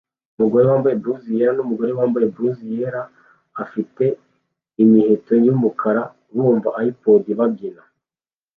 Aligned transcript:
Umugore 0.37 0.65
wambaye 0.71 0.95
blouse 1.01 1.29
yera 1.37 1.51
numugore 1.55 1.91
wambaye 1.99 2.25
blouse 2.35 2.63
yera 2.73 3.01
afite 3.63 4.05
imiheto 4.83 5.31
yumukara 5.45 6.03
bumva 6.35 6.69
iPod 6.87 7.25
babyina 7.39 7.83